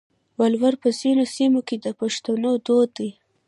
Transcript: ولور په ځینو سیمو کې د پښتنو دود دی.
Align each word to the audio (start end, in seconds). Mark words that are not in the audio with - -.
ولور 0.39 0.73
په 0.81 0.89
ځینو 0.99 1.23
سیمو 1.35 1.61
کې 1.67 1.75
د 1.85 1.87
پښتنو 1.99 2.51
دود 2.65 2.89
دی. 2.97 3.09